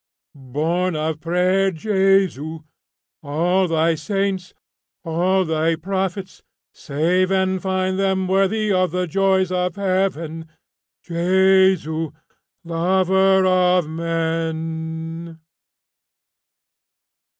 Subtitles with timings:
[0.33, 2.61] Born of prayer Jesu,
[3.21, 4.51] all thy saints,
[5.03, 6.41] all thy prophets,
[6.73, 10.47] save and find them worthy of the joys of heaven.
[11.03, 12.09] Jesu,
[12.63, 15.39] lover of men."